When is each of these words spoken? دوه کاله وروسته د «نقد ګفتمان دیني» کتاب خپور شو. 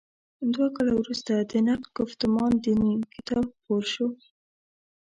دوه 0.53 0.67
کاله 0.75 0.93
وروسته 0.97 1.31
د 1.51 1.53
«نقد 1.67 1.87
ګفتمان 1.97 2.51
دیني» 2.63 2.93
کتاب 3.13 3.45
خپور 3.55 3.83
شو. 3.93 4.07